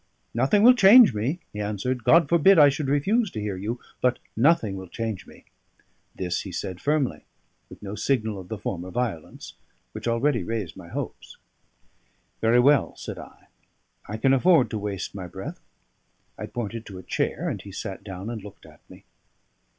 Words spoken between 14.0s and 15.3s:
"I can afford to waste my